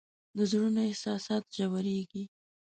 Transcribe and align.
د 0.37 0.37
زړونو 0.51 0.81
احساسات 0.89 1.43
ژورېږي 1.57 2.23